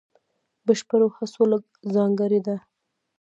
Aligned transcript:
بشپړو 0.65 1.07
هڅو 1.17 1.43
له 1.51 1.57
ځانګړې 1.95 2.39
ده. 2.47 2.55